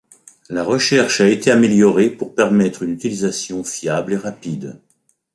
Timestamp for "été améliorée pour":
1.29-2.33